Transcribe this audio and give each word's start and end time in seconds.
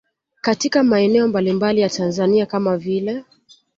Katika 0.41 0.83
maeneo 0.83 1.27
mbalimbali 1.27 1.81
ya 1.81 1.89
Tanzania 1.89 2.45
kama 2.45 2.77
vile 2.77 3.23